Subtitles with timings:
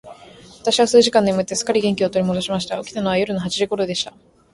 [0.61, 2.83] 私は数時間眠って、すっかり元気を取り戻しました。
[2.83, 4.11] 起きたのは夜の八時頃でした。